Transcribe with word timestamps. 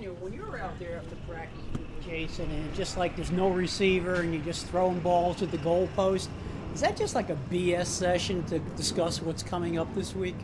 Daniel, 0.00 0.16
when 0.20 0.32
you're 0.32 0.58
out 0.58 0.78
there 0.78 0.96
after 0.96 1.14
practice 1.28 1.60
with 1.72 2.06
Jason, 2.06 2.50
and 2.50 2.74
just 2.74 2.96
like 2.96 3.16
there's 3.16 3.30
no 3.30 3.50
receiver, 3.50 4.14
and 4.14 4.32
you're 4.32 4.42
just 4.44 4.66
throwing 4.68 4.98
balls 5.00 5.42
at 5.42 5.50
the 5.50 5.58
goalpost, 5.58 6.28
is 6.72 6.80
that 6.80 6.96
just 6.96 7.14
like 7.14 7.28
a 7.28 7.36
BS 7.50 7.84
session 7.84 8.42
to 8.44 8.60
discuss 8.78 9.20
what's 9.20 9.42
coming 9.42 9.78
up 9.78 9.94
this 9.94 10.16
week? 10.16 10.36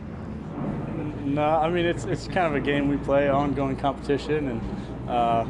No, 1.25 1.41
I 1.41 1.71
mean 1.71 1.87
it's 1.87 2.05
it's 2.05 2.27
kind 2.27 2.45
of 2.45 2.53
a 2.53 2.59
game 2.59 2.87
we 2.87 2.97
play, 2.97 3.29
ongoing 3.29 3.77
competition, 3.77 4.47
and 4.47 5.09
uh, 5.09 5.45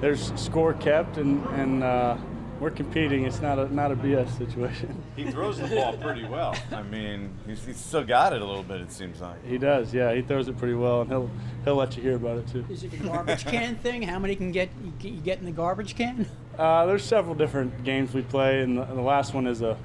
there's 0.00 0.32
score 0.34 0.74
kept, 0.74 1.18
and 1.18 1.46
and 1.50 1.84
uh, 1.84 2.16
we're 2.62 2.70
competing. 2.70 3.24
It's 3.24 3.40
not 3.42 3.58
a 3.58 3.74
not 3.74 3.90
a 3.90 3.96
BS 3.96 4.38
situation. 4.38 5.02
He 5.16 5.30
throws 5.30 5.58
the 5.58 5.66
ball 5.66 5.96
pretty 5.98 6.24
well. 6.24 6.56
I 6.72 6.82
mean, 6.82 7.30
he's, 7.46 7.62
he's 7.66 7.76
still 7.76 8.04
got 8.04 8.32
it 8.32 8.40
a 8.40 8.44
little 8.44 8.62
bit. 8.62 8.80
It 8.80 8.90
seems 8.90 9.20
like. 9.20 9.44
He 9.44 9.58
does, 9.58 9.92
yeah. 9.92 10.14
He 10.14 10.22
throws 10.22 10.48
it 10.48 10.56
pretty 10.56 10.74
well, 10.74 11.02
and 11.02 11.10
he'll 11.10 11.30
he'll 11.64 11.74
let 11.74 11.96
you 11.96 12.02
hear 12.02 12.14
about 12.16 12.38
it 12.38 12.48
too. 12.48 12.64
Is 12.70 12.84
it 12.84 12.92
a 12.94 12.96
garbage 12.96 13.44
can 13.44 13.76
thing? 13.76 14.02
How 14.02 14.18
many 14.18 14.36
can 14.36 14.52
get 14.52 14.70
you 14.82 14.92
get- 14.98 15.12
you 15.12 15.20
get 15.20 15.38
in 15.40 15.44
the 15.44 15.50
garbage 15.52 15.96
can? 15.96 16.26
Uh, 16.56 16.86
there's 16.86 17.02
several 17.04 17.34
different 17.34 17.82
games 17.84 18.14
we 18.14 18.22
play, 18.22 18.62
and 18.62 18.78
the, 18.78 18.82
and 18.82 18.96
the 18.96 19.02
last 19.02 19.34
one 19.34 19.46
is 19.46 19.60
a, 19.60 19.76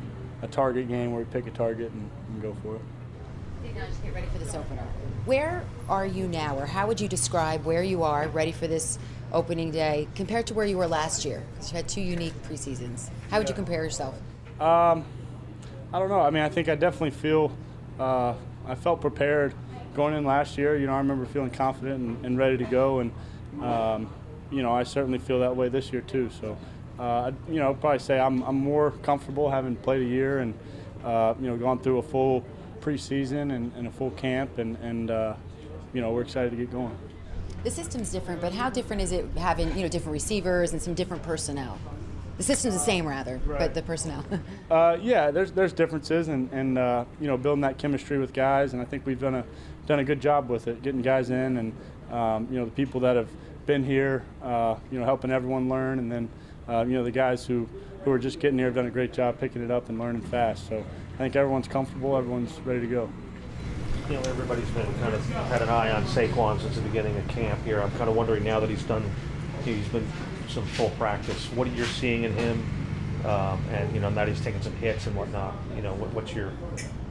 a 0.44 0.48
target 0.48 0.88
game 0.88 1.12
where 1.12 1.24
we 1.24 1.26
pick 1.32 1.48
a 1.48 1.52
target 1.52 1.92
and, 1.92 2.10
and 2.30 2.42
go 2.42 2.56
for 2.62 2.76
it. 2.76 2.82
Now 3.76 3.86
just 3.86 4.04
get 4.04 4.14
ready 4.14 4.28
for 4.28 4.38
this 4.40 4.56
opener. 4.56 4.84
Where 5.26 5.64
are 5.90 6.06
you 6.06 6.28
now, 6.28 6.58
or 6.58 6.66
how 6.66 6.88
would 6.88 7.00
you 7.02 7.08
describe 7.08 7.66
where 7.66 7.84
you 7.84 8.04
are 8.04 8.28
ready 8.30 8.52
for 8.52 8.66
this 8.68 8.98
opening 9.32 9.72
day 9.72 10.08
compared 10.16 10.48
to 10.48 10.54
where 10.54 10.66
you 10.66 10.78
were 10.78 10.88
last 10.88 11.26
year? 11.26 11.44
you 11.62 11.76
had 11.76 11.88
two 11.88 12.02
unique 12.02 12.34
preseasons. 12.44 13.10
How 13.30 13.40
would 13.40 13.50
you 13.50 13.56
compare 13.56 13.84
yourself? 13.84 14.16
Um, 14.60 15.06
I 15.94 16.00
don't 16.00 16.10
know. 16.10 16.22
I 16.22 16.30
mean, 16.30 16.44
I 16.44 16.50
think 16.50 16.70
I 16.70 16.76
definitely 16.76 17.12
feel 17.12 17.56
uh, 18.00 18.34
I 18.66 18.76
felt 18.76 19.02
prepared 19.02 19.54
going 19.96 20.14
in 20.16 20.26
last 20.26 20.58
year. 20.58 20.78
You 20.78 20.88
know, 20.88 20.94
I 20.94 20.98
remember 20.98 21.26
feeling 21.26 21.50
confident 21.50 22.00
and, 22.00 22.26
and 22.26 22.38
ready 22.38 22.58
to 22.58 22.66
go, 22.66 23.00
and 23.00 23.12
um, 23.62 24.10
you 24.52 24.62
know, 24.62 24.72
I 24.72 24.84
certainly 24.84 25.20
feel 25.20 25.40
that 25.40 25.56
way 25.56 25.70
this 25.70 25.92
year 25.92 26.02
too. 26.02 26.30
So, 26.42 26.58
uh, 27.00 27.28
I'd, 27.28 27.36
you 27.50 27.60
know, 27.60 27.70
I'd 27.70 27.82
probably 27.82 28.00
say 28.00 28.20
I'm, 28.20 28.42
I'm 28.44 28.56
more 28.56 28.92
comfortable 29.04 29.50
having 29.50 29.76
played 29.76 30.02
a 30.02 30.10
year 30.10 30.40
and 30.40 30.54
uh, 31.04 31.34
you 31.40 31.48
know 31.48 31.58
gone 31.58 31.80
through 31.80 32.00
a 32.00 32.04
full 32.04 32.44
preseason 32.82 33.54
and, 33.56 33.72
and 33.76 33.88
a 33.88 33.92
full 33.92 34.12
camp, 34.12 34.58
and, 34.58 34.78
and 34.78 35.12
uh, 35.12 35.36
you 35.94 36.02
know, 36.02 36.12
we're 36.12 36.22
excited 36.22 36.52
to 36.52 36.58
get 36.58 36.72
going. 36.72 36.98
The 37.64 37.72
system's 37.72 38.12
different, 38.12 38.40
but 38.42 38.54
how 38.54 38.70
different 38.70 39.02
is 39.02 39.12
it 39.12 39.26
having 39.38 39.76
you 39.76 39.84
know 39.84 39.90
different 39.90 40.14
receivers 40.14 40.74
and 40.74 40.82
some 40.82 40.94
different 40.94 41.24
personnel? 41.24 41.78
The 42.38 42.44
system's 42.44 42.76
the 42.76 42.80
same, 42.80 43.06
rather, 43.08 43.42
but 43.48 43.74
the 43.74 43.82
personnel. 43.82 44.24
Uh, 44.70 44.98
yeah, 45.02 45.32
there's 45.32 45.54
there's 45.54 45.72
differences, 45.74 46.28
and 46.28 46.52
and 46.52 46.78
uh, 46.78 47.06
you 47.22 47.28
know 47.28 47.38
building 47.38 47.62
that 47.62 47.78
chemistry 47.78 48.18
with 48.18 48.34
guys, 48.34 48.74
and 48.74 48.82
I 48.82 48.86
think 48.86 49.06
we've 49.06 49.20
done 49.20 49.36
a 49.36 49.46
done 49.88 50.00
a 50.00 50.04
good 50.04 50.20
job 50.22 50.50
with 50.50 50.68
it, 50.68 50.82
getting 50.84 51.02
guys 51.02 51.30
in, 51.30 51.58
and 51.58 51.74
um, 52.12 52.48
you 52.52 52.60
know 52.60 52.66
the 52.66 52.72
people 52.72 53.00
that 53.02 53.16
have 53.16 53.30
been 53.66 53.84
here, 53.84 54.24
uh, 54.44 54.76
you 54.92 55.00
know 55.00 55.06
helping 55.06 55.32
everyone 55.32 55.70
learn, 55.70 56.00
and 56.00 56.12
then 56.12 56.30
uh, 56.68 56.84
you 56.86 56.94
know 56.94 57.04
the 57.04 57.12
guys 57.12 57.46
who 57.46 57.68
who 58.04 58.12
are 58.12 58.20
just 58.20 58.40
getting 58.40 58.58
here 58.58 58.68
have 58.68 58.76
done 58.76 58.86
a 58.86 58.92
great 58.92 59.14
job 59.14 59.40
picking 59.40 59.64
it 59.64 59.72
up 59.72 59.90
and 59.90 59.98
learning 59.98 60.22
fast. 60.22 60.68
So 60.68 60.84
I 61.16 61.18
think 61.18 61.36
everyone's 61.36 61.68
comfortable, 61.68 62.16
everyone's 62.18 62.60
ready 62.62 62.82
to 62.82 62.88
go. 62.88 63.10
You 64.10 64.14
know, 64.14 64.22
everybody's 64.22 64.70
been 64.70 64.86
kind 65.00 65.14
of 65.14 65.26
had 65.50 65.62
an 65.62 65.68
eye 65.68 65.92
on 65.92 66.06
Saquon 66.06 66.62
since 66.62 66.76
the 66.76 66.82
beginning 66.82 67.18
of 67.18 67.28
camp 67.28 67.62
here. 67.66 67.82
I'm 67.82 67.92
kind 67.92 68.10
of 68.10 68.16
wondering 68.16 68.46
now 68.46 68.62
that 68.62 68.70
he's 68.70 68.84
done, 68.84 69.04
he's 69.66 69.88
been 69.90 70.08
some 70.48 70.66
full 70.66 70.92
practice. 70.92 71.48
What 71.48 71.68
are 71.68 71.72
you're 71.72 71.86
seeing 71.86 72.24
in 72.24 72.32
him, 72.32 72.64
um, 73.26 73.62
and 73.70 73.94
you 73.94 74.00
know 74.00 74.10
now 74.10 74.26
he's 74.26 74.40
taking 74.40 74.62
some 74.62 74.74
hits 74.78 75.08
and 75.08 75.16
whatnot. 75.16 75.56
You 75.76 75.82
know, 75.82 75.94
what, 75.96 76.14
what's 76.14 76.34
your 76.34 76.52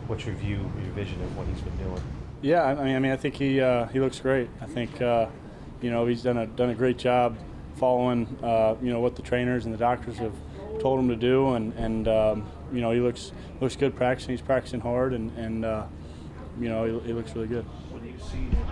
what's 0.07 0.25
your 0.25 0.37
view, 0.37 0.71
your 0.83 0.93
vision 0.95 1.21
of 1.23 1.37
what 1.37 1.47
he's 1.49 1.61
been 1.61 1.77
doing? 1.77 2.03
Yeah, 2.41 2.65
I 2.65 2.75
mean, 2.83 2.97
I 2.97 2.99
mean, 2.99 3.13
I 3.13 3.17
think 3.17 3.35
he 3.35 3.61
uh, 3.61 3.89
he 3.89 4.01
looks 4.01 4.19
great. 4.19 4.49
I 4.63 4.67
think 4.67 5.03
uh, 5.03 5.27
you 5.83 5.91
know 5.91 6.07
he's 6.07 6.23
done 6.23 6.39
a 6.39 6.47
done 6.47 6.71
a 6.71 6.75
great 6.75 6.97
job 6.97 7.37
following 7.77 8.27
uh, 8.43 8.75
you 8.81 8.91
know 8.91 9.01
what 9.01 9.17
the 9.17 9.23
trainers 9.23 9.67
and 9.67 9.75
the 9.75 9.79
doctors 9.79 10.17
have 10.17 10.35
told 10.81 10.99
him 10.99 11.09
to 11.09 11.17
do, 11.17 11.53
and 11.55 11.75
and 11.75 12.09
um, 12.09 12.47
you 12.73 12.81
know 12.81 12.91
he 12.91 13.01
looks 13.01 13.33
looks 13.61 13.77
good 13.77 13.95
practicing. 13.95 14.31
He's 14.31 14.41
practicing 14.41 14.81
hard, 14.81 15.13
and 15.13 15.31
and 15.37 15.65
uh, 15.67 15.85
you 16.61 16.69
know 16.69 16.85
he, 16.85 17.09
he 17.09 17.13
looks 17.13 17.35
really 17.35 17.49
good. 17.49 17.65
When 17.91 18.05
you 18.05 18.15
see 18.19 18.37
him, 18.37 18.67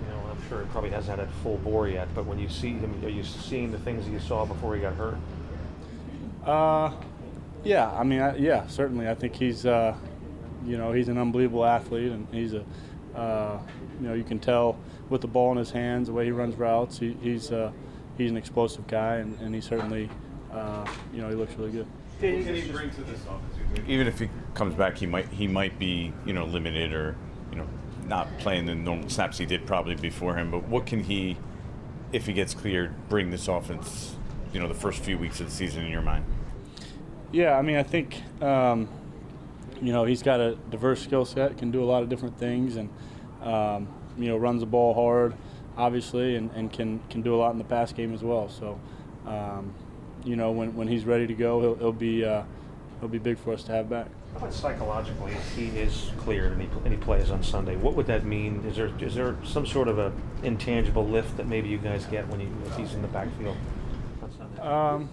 you 0.00 0.08
know, 0.08 0.30
I'm 0.30 0.48
sure 0.48 0.60
he 0.60 0.66
probably 0.70 0.90
hasn't 0.90 1.18
had 1.18 1.28
a 1.28 1.32
full 1.42 1.58
bore 1.58 1.88
yet, 1.88 2.08
but 2.14 2.26
when 2.26 2.38
you 2.38 2.48
see 2.48 2.70
him, 2.70 3.04
are 3.04 3.08
you 3.08 3.24
seeing 3.24 3.70
the 3.70 3.78
things 3.78 4.04
that 4.04 4.10
you 4.10 4.20
saw 4.20 4.44
before 4.44 4.74
he 4.74 4.80
got 4.80 4.94
hurt? 4.94 5.16
Uh, 6.44 6.92
yeah, 7.64 7.90
I 7.90 8.04
mean, 8.04 8.20
I, 8.20 8.36
yeah, 8.36 8.66
certainly. 8.66 9.08
I 9.08 9.14
think 9.14 9.34
he's, 9.34 9.64
uh, 9.64 9.96
you 10.66 10.76
know, 10.76 10.92
he's 10.92 11.08
an 11.08 11.16
unbelievable 11.16 11.64
athlete, 11.64 12.12
and 12.12 12.26
he's 12.30 12.52
a, 12.52 12.64
uh, 13.16 13.58
you 14.00 14.08
know, 14.08 14.14
you 14.14 14.24
can 14.24 14.38
tell 14.38 14.78
with 15.08 15.22
the 15.22 15.26
ball 15.26 15.52
in 15.52 15.58
his 15.58 15.70
hands, 15.70 16.08
the 16.08 16.12
way 16.12 16.26
he 16.26 16.30
runs 16.30 16.56
routes. 16.56 16.98
He, 16.98 17.16
he's, 17.22 17.50
uh, 17.50 17.72
he's 18.18 18.30
an 18.30 18.36
explosive 18.36 18.86
guy, 18.86 19.16
and, 19.16 19.38
and 19.40 19.54
he 19.54 19.60
certainly, 19.60 20.10
uh, 20.54 20.86
you 21.12 21.20
know, 21.20 21.28
he 21.28 21.34
looks 21.34 21.54
really 21.54 21.72
good. 21.72 21.86
Even 23.88 24.06
if 24.06 24.18
he 24.18 24.30
comes 24.54 24.74
back, 24.74 24.96
he 24.96 25.06
might 25.06 25.28
he 25.28 25.48
might 25.48 25.78
be 25.78 26.12
you 26.24 26.32
know 26.32 26.44
limited 26.44 26.92
or 26.92 27.16
you 27.50 27.56
know 27.56 27.68
not 28.06 28.28
playing 28.38 28.66
the 28.66 28.74
normal 28.74 29.08
snaps 29.08 29.38
he 29.38 29.46
did 29.46 29.66
probably 29.66 29.94
before 29.96 30.36
him. 30.36 30.50
But 30.50 30.68
what 30.68 30.86
can 30.86 31.02
he, 31.04 31.36
if 32.12 32.26
he 32.26 32.32
gets 32.32 32.54
cleared, 32.54 33.08
bring 33.08 33.30
this 33.30 33.48
offense? 33.48 34.16
You 34.52 34.60
know, 34.60 34.68
the 34.68 34.74
first 34.74 35.00
few 35.00 35.18
weeks 35.18 35.40
of 35.40 35.46
the 35.46 35.52
season 35.52 35.84
in 35.84 35.90
your 35.90 36.02
mind. 36.02 36.24
Yeah, 37.32 37.58
I 37.58 37.62
mean, 37.62 37.74
I 37.76 37.82
think, 37.82 38.22
um, 38.40 38.88
you 39.82 39.92
know, 39.92 40.04
he's 40.04 40.22
got 40.22 40.38
a 40.38 40.54
diverse 40.70 41.02
skill 41.02 41.24
set, 41.24 41.58
can 41.58 41.72
do 41.72 41.82
a 41.82 41.86
lot 41.86 42.04
of 42.04 42.08
different 42.08 42.38
things, 42.38 42.76
and 42.76 42.88
um, 43.42 43.88
you 44.16 44.28
know, 44.28 44.36
runs 44.36 44.60
the 44.60 44.66
ball 44.66 44.94
hard, 44.94 45.34
obviously, 45.76 46.36
and, 46.36 46.52
and 46.52 46.72
can 46.72 47.00
can 47.10 47.22
do 47.22 47.34
a 47.34 47.38
lot 47.38 47.50
in 47.50 47.58
the 47.58 47.64
pass 47.64 47.92
game 47.92 48.14
as 48.14 48.22
well. 48.22 48.48
So, 48.48 48.78
um, 49.26 49.74
you 50.24 50.36
know, 50.36 50.50
when, 50.50 50.74
when 50.74 50.88
he's 50.88 51.04
ready 51.04 51.26
to 51.26 51.34
go, 51.34 51.60
he'll, 51.60 51.74
he'll 51.76 51.92
be 51.92 52.24
uh, 52.24 52.42
he'll 53.00 53.08
be 53.08 53.18
big 53.18 53.38
for 53.38 53.52
us 53.52 53.62
to 53.64 53.72
have 53.72 53.88
back. 53.88 54.08
How 54.32 54.38
about 54.38 54.54
psychologically, 54.54 55.32
if 55.32 55.56
he 55.56 55.66
is 55.78 56.10
cleared 56.18 56.52
and 56.52 56.62
he, 56.62 56.68
and 56.84 56.92
he 56.92 56.96
plays 56.96 57.30
on 57.30 57.42
Sunday, 57.42 57.76
what 57.76 57.94
would 57.94 58.06
that 58.06 58.24
mean? 58.24 58.64
Is 58.66 58.76
there 58.76 58.90
is 59.00 59.14
there 59.14 59.36
some 59.44 59.66
sort 59.66 59.88
of 59.88 59.98
a 59.98 60.12
intangible 60.42 61.06
lift 61.06 61.36
that 61.36 61.46
maybe 61.46 61.68
you 61.68 61.78
guys 61.78 62.04
get 62.06 62.26
when 62.28 62.40
he, 62.40 62.48
if 62.66 62.76
he's 62.76 62.94
in 62.94 63.02
the 63.02 63.08
backfield? 63.08 63.56
Um, 64.60 65.08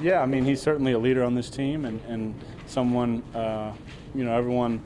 yeah, 0.00 0.20
I 0.22 0.26
mean, 0.26 0.44
he's 0.44 0.62
certainly 0.62 0.92
a 0.92 0.98
leader 0.98 1.22
on 1.22 1.34
this 1.34 1.50
team 1.50 1.84
and, 1.84 2.00
and 2.08 2.34
someone, 2.66 3.22
uh, 3.34 3.72
you 4.14 4.24
know, 4.24 4.36
everyone, 4.36 4.82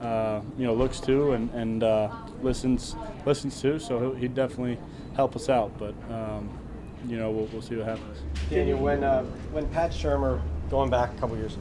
uh, 0.00 0.40
you 0.58 0.66
know, 0.66 0.74
looks 0.74 0.98
to 1.00 1.32
and, 1.32 1.50
and 1.50 1.82
uh, 1.82 2.10
listens 2.42 2.96
listens 3.24 3.60
to. 3.62 3.78
So 3.78 4.00
he'll, 4.00 4.14
he'd 4.14 4.34
definitely 4.34 4.76
help 5.14 5.36
us 5.36 5.48
out. 5.48 5.78
But, 5.78 5.94
um, 6.12 6.50
you 7.06 7.16
know, 7.16 7.30
we'll, 7.30 7.46
we'll 7.46 7.62
see 7.62 7.76
what 7.76 7.86
happens. 7.86 8.18
Daniel, 8.50 8.78
when 8.78 9.04
uh, 9.04 9.24
when 9.52 9.66
Pat 9.68 9.90
Shurmur, 9.90 10.40
going 10.70 10.90
back 10.90 11.14
a 11.14 11.18
couple 11.18 11.36
years, 11.36 11.56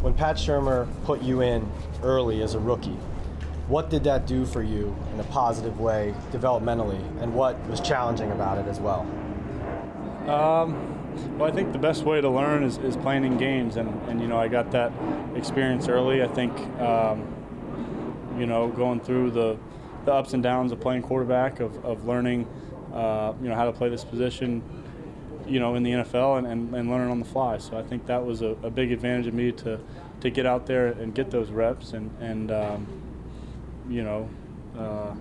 when 0.00 0.14
Pat 0.14 0.36
Shurmur 0.36 0.88
put 1.04 1.22
you 1.22 1.40
in 1.40 1.70
early 2.02 2.42
as 2.42 2.54
a 2.54 2.58
rookie, 2.58 2.96
what 3.68 3.90
did 3.90 4.04
that 4.04 4.26
do 4.26 4.46
for 4.46 4.62
you 4.62 4.96
in 5.12 5.20
a 5.20 5.24
positive 5.24 5.78
way 5.78 6.14
developmentally, 6.32 7.00
and 7.22 7.34
what 7.34 7.58
was 7.68 7.80
challenging 7.80 8.30
about 8.32 8.58
it 8.58 8.66
as 8.66 8.80
well? 8.80 9.00
Um, 10.28 10.94
well, 11.38 11.50
I 11.50 11.54
think 11.54 11.72
the 11.72 11.78
best 11.78 12.04
way 12.04 12.20
to 12.20 12.28
learn 12.28 12.62
is, 12.62 12.78
is 12.78 12.96
playing 12.96 13.24
in 13.24 13.36
games, 13.38 13.76
and, 13.76 13.88
and 14.08 14.20
you 14.20 14.28
know 14.28 14.38
I 14.38 14.48
got 14.48 14.70
that 14.72 14.92
experience 15.34 15.88
early. 15.88 16.22
I 16.22 16.28
think 16.28 16.56
um, 16.80 17.26
you 18.38 18.46
know 18.46 18.68
going 18.68 19.00
through 19.00 19.32
the, 19.32 19.58
the 20.04 20.12
ups 20.12 20.32
and 20.32 20.42
downs 20.42 20.72
of 20.72 20.80
playing 20.80 21.02
quarterback, 21.02 21.60
of, 21.60 21.84
of 21.84 22.06
learning 22.06 22.46
uh, 22.92 23.34
you 23.42 23.48
know 23.48 23.54
how 23.54 23.64
to 23.64 23.72
play 23.72 23.88
this 23.88 24.04
position, 24.04 24.62
you 25.46 25.60
know 25.60 25.74
in 25.74 25.82
the 25.82 25.92
NFL, 25.92 26.38
and, 26.38 26.46
and, 26.46 26.74
and 26.74 26.90
learning 26.90 27.10
on 27.10 27.18
the 27.18 27.26
fly. 27.26 27.58
So 27.58 27.78
I 27.78 27.82
think 27.82 28.06
that 28.06 28.24
was 28.24 28.42
a, 28.42 28.56
a 28.62 28.70
big 28.70 28.92
advantage 28.92 29.26
of 29.26 29.34
me 29.34 29.52
to 29.52 29.80
to 30.20 30.30
get 30.30 30.46
out 30.46 30.66
there 30.66 30.88
and 30.88 31.14
get 31.14 31.30
those 31.30 31.50
reps, 31.50 31.92
and 31.92 32.10
and 32.20 32.50
um, 32.50 32.86
you 33.88 34.02
know. 34.02 34.28
Uh, 34.78 35.14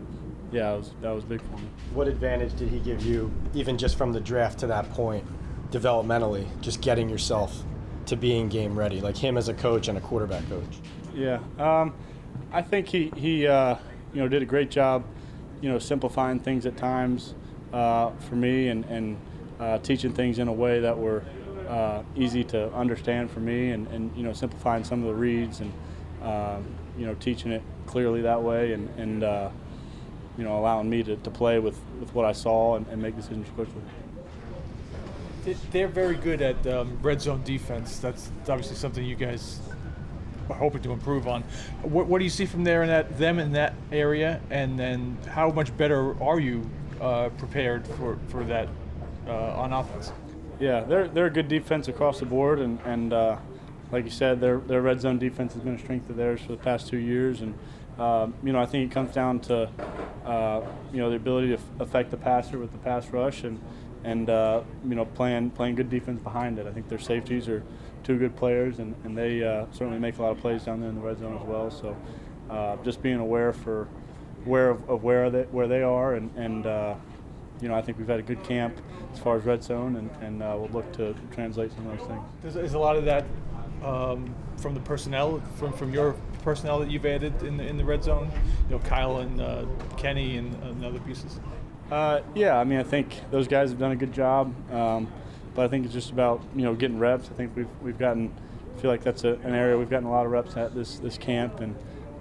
yeah, 0.52 0.72
that 0.72 0.78
was, 0.78 0.92
that 1.02 1.12
was 1.12 1.24
big 1.26 1.42
for 1.42 1.58
me. 1.58 1.68
What 1.94 2.08
advantage 2.08 2.56
did 2.56 2.70
he 2.70 2.80
give 2.80 3.04
you, 3.04 3.32
even 3.54 3.78
just 3.78 3.98
from 3.98 4.14
the 4.14 4.22
draft 4.22 4.60
to 4.60 4.68
that 4.68 4.90
point, 4.92 5.26
developmentally, 5.72 6.48
just 6.62 6.82
getting 6.82 7.10
yourself 7.10 7.64
to 8.06 8.16
being 8.16 8.48
game 8.48 8.78
ready, 8.78 9.02
like 9.02 9.18
him 9.18 9.38
as 9.38 9.50
a 9.50 9.54
coach 9.54 9.90
and 9.90 9.98
a 9.98 10.02
quarterback 10.02 10.48
coach? 10.48 10.80
Yeah, 11.14 11.40
um, 11.60 11.94
I 12.52 12.62
think 12.62 12.88
he 12.88 13.12
he 13.16 13.48
uh, 13.48 13.76
you 14.14 14.22
know 14.22 14.30
did 14.30 14.42
a 14.42 14.46
great 14.46 14.72
job, 14.72 15.04
you 15.62 15.70
know, 15.70 15.80
simplifying 15.80 16.40
things 16.40 16.66
at 16.66 16.78
times 16.78 17.34
uh, 17.74 18.12
for 18.30 18.36
me 18.36 18.70
and 18.70 18.86
and 18.86 19.18
uh, 19.60 19.78
teaching 19.80 20.14
things 20.14 20.40
in 20.40 20.48
a 20.48 20.54
way 20.54 20.80
that 20.82 20.98
were 20.98 21.24
uh, 21.68 22.02
easy 22.16 22.44
to 22.44 22.72
understand 22.74 23.30
for 23.32 23.40
me, 23.40 23.72
and, 23.72 23.88
and 23.88 24.16
you 24.16 24.24
know 24.24 24.34
simplifying 24.34 24.84
some 24.84 25.02
of 25.02 25.08
the 25.08 25.14
reads 25.16 25.60
and 25.62 25.74
um, 26.24 26.66
you 26.98 27.06
know 27.06 27.14
teaching 27.16 27.52
it 27.52 27.62
clearly 27.86 28.22
that 28.22 28.42
way, 28.42 28.74
and 28.74 28.88
and 29.00 29.24
uh, 29.24 29.50
you 30.38 30.44
know 30.44 30.58
allowing 30.60 30.90
me 30.90 31.02
to, 31.04 31.16
to 31.18 31.30
play 31.32 31.58
with, 31.60 31.78
with 32.00 32.14
what 32.14 32.26
I 32.26 32.32
saw 32.32 32.76
and, 32.76 32.86
and 32.88 33.02
make 33.02 33.16
decisions 33.16 33.48
quickly. 33.56 33.82
They- 35.44 35.58
They're 35.72 35.88
very 35.88 36.16
good 36.16 36.42
at 36.42 36.66
um, 36.68 36.98
red 37.02 37.22
zone 37.22 37.42
defense. 37.44 37.98
That's 38.00 38.30
obviously 38.48 38.76
something 38.76 39.04
you 39.04 39.16
guys 39.16 39.60
are 40.50 40.56
hoping 40.56 40.82
to 40.84 40.92
improve 40.92 41.28
on. 41.28 41.44
What, 41.82 42.06
what 42.08 42.20
do 42.20 42.24
you 42.24 42.30
see 42.30 42.46
from 42.46 42.64
there 42.64 42.82
in 42.84 42.90
that 42.90 43.18
them 43.18 43.40
in 43.40 43.54
that 43.54 43.74
area, 43.92 44.40
and 44.50 44.78
then 44.80 45.18
how 45.28 45.50
much 45.52 45.76
better 45.76 46.22
are 46.22 46.40
you 46.40 46.70
uh, 47.02 47.30
prepared 47.38 47.88
for, 47.88 48.18
for 48.30 48.44
that 48.46 48.68
uh, 49.28 49.54
on 49.56 49.74
offense. 49.74 50.12
Yeah, 50.60 50.82
they're 50.82 51.08
they're 51.08 51.28
a 51.28 51.32
good 51.32 51.48
defense 51.48 51.88
across 51.88 52.20
the 52.20 52.26
board, 52.26 52.60
and 52.60 52.80
and 52.86 53.14
uh, 53.14 53.38
like 53.92 54.06
you 54.06 54.10
said, 54.12 54.42
their 54.42 54.58
their 54.58 54.82
red 54.82 55.00
zone 55.00 55.20
defense 55.20 55.54
has 55.54 55.62
been 55.62 55.76
a 55.76 55.80
strength 55.80 56.10
of 56.10 56.16
theirs 56.16 56.42
for 56.42 56.54
the 56.54 56.58
past 56.58 56.88
two 56.88 56.98
years, 56.98 57.42
and 57.42 57.54
um, 58.00 58.34
you 58.44 58.52
know 58.52 58.60
I 58.60 58.66
think 58.66 58.90
it 58.92 58.94
comes 58.94 59.14
down 59.14 59.40
to 59.42 59.70
uh, 60.26 60.62
you 60.92 61.00
know 61.00 61.10
the 61.10 61.16
ability 61.16 61.50
to 61.50 61.54
f- 61.56 61.62
affect 61.80 62.12
the 62.12 62.18
passer 62.18 62.58
with 62.58 62.72
the 62.72 62.80
pass 62.80 63.08
rush, 63.10 63.44
and 63.44 63.60
and 64.04 64.30
uh, 64.30 64.62
you 64.88 64.96
know 64.96 65.06
playing 65.06 65.52
playing 65.52 65.76
good 65.76 65.90
defense 65.90 66.22
behind 66.22 66.58
it. 66.58 66.66
I 66.66 66.72
think 66.72 66.90
their 66.90 67.00
safeties 67.00 67.48
are 67.48 67.64
two 68.04 68.18
good 68.18 68.36
players, 68.36 68.80
and 68.80 68.96
and 69.04 69.16
they 69.16 69.44
uh, 69.44 69.68
certainly 69.72 70.00
make 70.00 70.18
a 70.18 70.24
lot 70.24 70.32
of 70.32 70.40
plays 70.40 70.64
down 70.64 70.80
there 70.80 70.90
in 70.90 70.96
the 70.96 71.02
red 71.02 71.20
zone 71.20 71.38
as 71.38 71.48
well. 71.48 71.70
So 71.70 71.96
uh, 72.50 72.78
just 72.84 73.04
being 73.04 73.18
aware 73.18 73.54
for 73.54 73.88
aware 74.48 74.70
of, 74.70 74.90
of 74.90 75.04
where 75.04 75.30
they 75.30 75.44
where 75.44 75.68
they 75.68 75.84
are, 75.84 76.16
and 76.16 76.32
and 76.38 76.66
uh, 76.66 76.96
you 77.62 77.68
know, 77.68 77.76
I 77.76 77.82
think 77.82 77.98
we've 77.98 78.08
had 78.08 78.20
a 78.20 78.24
good 78.24 78.44
camp 78.44 78.80
as 79.14 79.20
far 79.20 79.38
as 79.38 79.44
red 79.44 79.64
zone, 79.64 79.96
and, 79.96 80.10
and 80.22 80.44
uh, 80.44 80.56
we'll 80.58 80.70
look 80.70 80.92
to 80.94 81.16
translate 81.32 81.72
some 81.74 81.88
of 81.88 81.98
those 81.98 82.08
things. 82.08 82.24
Is, 82.46 82.56
is 82.56 82.74
a 82.74 82.80
lot 82.80 82.96
of 82.96 83.06
that 83.06 83.26
um, 83.84 84.34
from 84.58 84.74
the 84.74 84.80
personnel, 84.80 85.42
from 85.58 85.74
from 85.74 85.94
your 85.94 86.16
personnel 86.44 86.80
that 86.80 86.90
you've 86.90 87.06
added 87.06 87.44
in 87.44 87.58
the 87.58 87.68
in 87.68 87.78
the 87.78 87.86
red 87.86 88.04
zone? 88.04 88.32
You 88.70 88.78
know, 88.78 88.80
Kyle 88.84 89.18
and 89.18 89.42
uh, 89.42 89.66
Kenny 89.98 90.38
and, 90.38 90.54
and 90.64 90.86
other 90.86 91.00
pieces. 91.00 91.40
Uh, 91.92 92.22
yeah, 92.36 92.58
I 92.58 92.64
mean, 92.64 92.80
I 92.80 92.84
think 92.84 93.22
those 93.32 93.48
guys 93.48 93.70
have 93.70 93.80
done 93.80 93.92
a 93.92 93.96
good 93.96 94.14
job, 94.14 94.54
um, 94.74 95.08
but 95.56 95.66
I 95.66 95.68
think 95.68 95.86
it's 95.86 95.94
just 95.94 96.12
about 96.12 96.42
you 96.56 96.64
know 96.64 96.74
getting 96.74 97.00
reps. 97.00 97.30
I 97.30 97.34
think 97.34 97.56
we've 97.56 97.70
we've 97.82 97.98
gotten, 97.98 98.32
I 98.76 98.82
feel 98.82 98.92
like 98.92 99.04
that's 99.04 99.24
a, 99.24 99.34
an 99.44 99.54
area 99.54 99.78
we've 99.78 99.90
gotten 99.90 100.08
a 100.08 100.12
lot 100.12 100.26
of 100.26 100.32
reps 100.32 100.56
at 100.58 100.76
this 100.76 101.00
this 101.00 101.18
camp, 101.18 101.60
and 101.60 101.76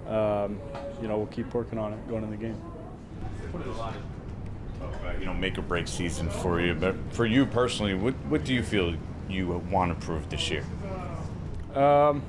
um, 0.07 0.59
you 1.01 1.07
know 1.07 1.17
we'll 1.17 1.27
keep 1.27 1.53
working 1.53 1.77
on 1.77 1.93
it 1.93 2.09
going 2.09 2.23
in 2.23 2.31
the 2.31 2.37
game. 2.37 2.61
you 5.19 5.25
know, 5.25 5.33
make 5.33 5.57
or 5.57 5.61
break 5.61 5.87
season 5.87 6.29
for 6.29 6.61
you. 6.61 6.73
But 6.73 6.95
for 7.11 7.25
you 7.25 7.45
personally, 7.45 7.93
what 7.93 8.13
what 8.29 8.43
do 8.43 8.53
you 8.53 8.63
feel 8.63 8.95
you 9.29 9.47
want 9.71 9.97
to 9.97 10.05
prove 10.05 10.29
this 10.29 10.49
year? 10.49 10.63
Um, 11.73 12.21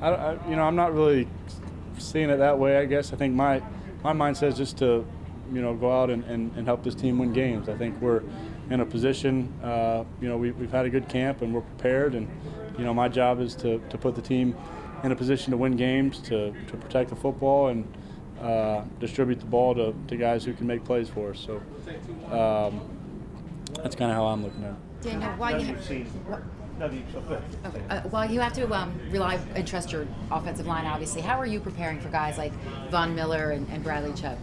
I, 0.00 0.08
I, 0.08 0.48
you 0.48 0.56
know, 0.56 0.62
I'm 0.62 0.76
not 0.76 0.94
really 0.94 1.28
seeing 1.98 2.30
it 2.30 2.36
that 2.38 2.58
way. 2.58 2.78
I 2.78 2.84
guess 2.84 3.12
I 3.12 3.16
think 3.16 3.34
my 3.34 3.62
my 4.02 4.12
mindset 4.12 4.48
is 4.48 4.56
just 4.56 4.78
to, 4.78 5.04
you 5.52 5.60
know, 5.60 5.74
go 5.74 5.90
out 5.90 6.10
and, 6.10 6.24
and, 6.24 6.54
and 6.56 6.66
help 6.66 6.84
this 6.84 6.94
team 6.94 7.18
win 7.18 7.32
games. 7.32 7.68
I 7.68 7.76
think 7.76 8.00
we're 8.00 8.22
in 8.70 8.80
a 8.80 8.86
position. 8.86 9.52
Uh, 9.62 10.04
you 10.20 10.28
know, 10.28 10.36
we, 10.36 10.52
we've 10.52 10.70
had 10.70 10.86
a 10.86 10.90
good 10.90 11.08
camp 11.08 11.42
and 11.42 11.52
we're 11.52 11.62
prepared. 11.62 12.14
And 12.14 12.28
you 12.78 12.84
know, 12.84 12.94
my 12.94 13.08
job 13.08 13.40
is 13.40 13.54
to, 13.56 13.80
to 13.90 13.98
put 13.98 14.14
the 14.14 14.22
team 14.22 14.54
in 15.02 15.12
a 15.12 15.16
position 15.16 15.50
to 15.52 15.56
win 15.56 15.76
games, 15.76 16.18
to, 16.20 16.52
to 16.66 16.76
protect 16.76 17.10
the 17.10 17.16
football, 17.16 17.68
and 17.68 17.86
uh, 18.40 18.82
distribute 19.00 19.40
the 19.40 19.46
ball 19.46 19.74
to, 19.74 19.94
to 20.08 20.16
guys 20.16 20.44
who 20.44 20.52
can 20.52 20.66
make 20.66 20.84
plays 20.84 21.08
for 21.08 21.30
us. 21.30 21.38
So 21.44 21.56
um, 22.34 22.80
that's 23.82 23.96
kind 23.96 24.10
of 24.10 24.16
how 24.16 24.26
I'm 24.26 24.42
looking 24.42 24.64
at 24.64 24.70
it. 24.70 24.76
Daniel, 25.02 25.30
why 25.32 25.52
Now 25.52 25.58
you 25.58 25.66
have, 25.66 25.76
you've 25.76 25.84
seen, 25.84 26.06
now 26.78 26.88
that 26.88 26.94
you've, 26.94 27.28
good. 27.28 27.42
okay, 27.66 27.82
uh, 27.88 28.00
while 28.02 28.30
you 28.30 28.40
have 28.40 28.52
to 28.54 28.72
um, 28.72 28.98
rely 29.10 29.38
and 29.54 29.66
trust 29.66 29.92
your 29.92 30.06
offensive 30.30 30.66
line, 30.66 30.86
obviously, 30.86 31.20
how 31.20 31.38
are 31.38 31.46
you 31.46 31.60
preparing 31.60 32.00
for 32.00 32.08
guys 32.08 32.38
like 32.38 32.52
Von 32.90 33.14
Miller 33.14 33.50
and, 33.50 33.68
and 33.70 33.82
Bradley 33.82 34.12
Chubb? 34.14 34.38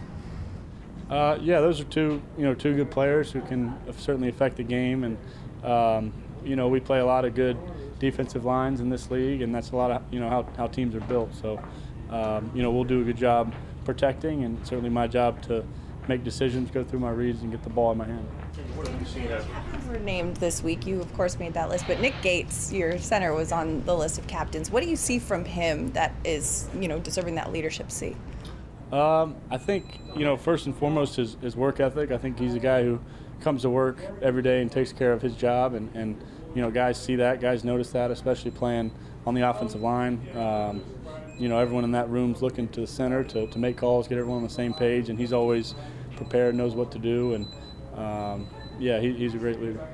Uh, 1.10 1.38
yeah, 1.40 1.60
those 1.60 1.80
are 1.80 1.84
two 1.84 2.20
you 2.36 2.44
know 2.44 2.54
two 2.54 2.74
good 2.74 2.90
players 2.90 3.30
who 3.30 3.40
can 3.42 3.78
certainly 3.96 4.28
affect 4.28 4.56
the 4.56 4.62
game, 4.62 5.04
and 5.04 5.16
um, 5.64 6.12
you 6.44 6.56
know 6.56 6.68
we 6.68 6.80
play 6.80 6.98
a 6.98 7.06
lot 7.06 7.24
of 7.24 7.34
good 7.34 7.56
defensive 7.98 8.44
lines 8.44 8.80
in 8.80 8.90
this 8.90 9.10
league, 9.10 9.42
and 9.42 9.54
that's 9.54 9.70
a 9.70 9.76
lot 9.76 9.90
of 9.90 10.02
you 10.10 10.20
know 10.20 10.28
how, 10.28 10.46
how 10.56 10.66
teams 10.66 10.94
are 10.94 11.00
built. 11.00 11.34
So 11.34 11.62
um, 12.10 12.50
you 12.54 12.62
know 12.62 12.70
we'll 12.70 12.84
do 12.84 13.00
a 13.00 13.04
good 13.04 13.16
job 13.16 13.54
protecting, 13.84 14.44
and 14.44 14.64
certainly 14.66 14.90
my 14.90 15.06
job 15.06 15.42
to 15.42 15.64
make 16.08 16.22
decisions, 16.22 16.70
go 16.70 16.84
through 16.84 17.00
my 17.00 17.10
reads, 17.10 17.42
and 17.42 17.50
get 17.50 17.62
the 17.62 17.70
ball 17.70 17.92
in 17.92 17.98
my 17.98 18.06
hand. 18.06 18.26
What 18.74 18.86
have 18.86 19.00
you 19.00 19.06
seen 19.06 19.28
were 19.88 19.98
named 19.98 20.36
this 20.36 20.62
week. 20.62 20.86
You, 20.86 21.00
of 21.00 21.12
course, 21.14 21.38
made 21.38 21.54
that 21.54 21.68
list, 21.68 21.86
but 21.86 22.00
Nick 22.00 22.14
Gates, 22.22 22.72
your 22.72 22.98
center, 22.98 23.34
was 23.34 23.52
on 23.52 23.84
the 23.84 23.96
list 23.96 24.18
of 24.18 24.26
captains. 24.26 24.70
What 24.70 24.82
do 24.82 24.88
you 24.88 24.96
see 24.96 25.18
from 25.18 25.44
him 25.44 25.92
that 25.92 26.12
is, 26.24 26.68
you 26.78 26.88
know, 26.88 26.98
deserving 26.98 27.36
that 27.36 27.52
leadership 27.52 27.90
seat? 27.90 28.16
Um, 28.92 29.34
I 29.50 29.58
think 29.58 30.00
you 30.14 30.24
know 30.24 30.36
first 30.36 30.66
and 30.66 30.76
foremost 30.76 31.16
his, 31.16 31.36
his 31.40 31.56
work 31.56 31.80
ethic. 31.80 32.12
I 32.12 32.18
think 32.18 32.38
he's 32.38 32.54
a 32.54 32.60
guy 32.60 32.84
who 32.84 33.00
comes 33.40 33.62
to 33.62 33.70
work 33.70 33.98
every 34.22 34.42
day 34.42 34.62
and 34.62 34.70
takes 34.70 34.92
care 34.92 35.12
of 35.12 35.20
his 35.20 35.34
job, 35.34 35.74
and, 35.74 35.94
and 35.94 36.16
you 36.56 36.62
know 36.62 36.70
guys 36.70 36.98
see 36.98 37.16
that, 37.16 37.38
guys 37.38 37.64
notice 37.64 37.90
that, 37.90 38.10
especially 38.10 38.50
playing 38.50 38.90
on 39.26 39.34
the 39.34 39.42
offensive 39.42 39.82
line. 39.82 40.26
Um, 40.34 40.82
you 41.38 41.50
know 41.50 41.58
everyone 41.58 41.84
in 41.84 41.92
that 41.92 42.08
room's 42.08 42.40
looking 42.40 42.66
to 42.68 42.80
the 42.80 42.86
center 42.86 43.22
to, 43.24 43.46
to 43.46 43.58
make 43.58 43.76
calls, 43.76 44.08
get 44.08 44.16
everyone 44.16 44.38
on 44.38 44.48
the 44.48 44.54
same 44.54 44.72
page, 44.72 45.10
and 45.10 45.18
he's 45.18 45.34
always 45.34 45.74
prepared, 46.16 46.54
knows 46.54 46.74
what 46.74 46.90
to 46.92 46.98
do, 46.98 47.34
and 47.34 47.46
um, 47.94 48.48
yeah, 48.78 48.98
he, 49.00 49.12
he's 49.12 49.34
a 49.34 49.38
great 49.38 49.60
leader. 49.60 49.86